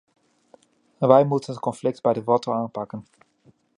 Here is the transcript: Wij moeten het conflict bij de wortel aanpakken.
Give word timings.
Wij 0.97 1.25
moeten 1.25 1.51
het 1.53 1.61
conflict 1.61 2.01
bij 2.01 2.13
de 2.13 2.23
wortel 2.23 2.53
aanpakken. 2.53 3.03